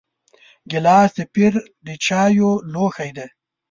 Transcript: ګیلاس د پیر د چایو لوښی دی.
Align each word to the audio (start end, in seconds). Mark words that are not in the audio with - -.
ګیلاس 0.71 1.09
د 1.17 1.19
پیر 1.33 1.53
د 1.85 1.87
چایو 2.05 2.51
لوښی 2.73 3.11
دی. 3.17 3.27